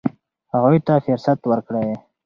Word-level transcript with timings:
هغوی 0.53 0.79
ته 0.87 0.93
فرصت 1.05 1.39
ورکړئ. 1.47 1.89